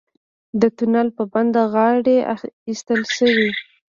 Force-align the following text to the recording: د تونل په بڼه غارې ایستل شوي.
د 0.61 0.63
تونل 0.77 1.07
په 1.17 1.23
بڼه 1.31 1.61
غارې 1.73 2.17
ایستل 2.67 3.01
شوي. 3.15 3.49